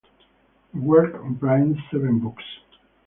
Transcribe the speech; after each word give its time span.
The 0.73 0.79
work 0.81 1.13
comprises 1.13 1.77
seven 1.91 2.17
books. 2.17 2.41